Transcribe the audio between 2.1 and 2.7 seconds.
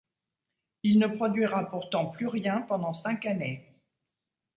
rien